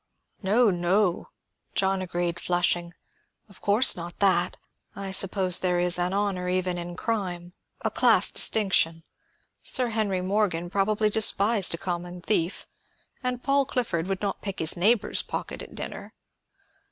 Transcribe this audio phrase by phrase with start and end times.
[0.41, 1.29] "No, no,"
[1.75, 2.95] John agreed, flushing.
[3.47, 4.57] "Of course not that.
[4.95, 7.53] I suppose there is an honor even in crime,
[7.85, 9.03] a class distinction.
[9.61, 12.65] Sir Henry Morgan probably despised a common thief,
[13.21, 16.15] and Paul Clifford would not pick his neighbor's pocket at dinner.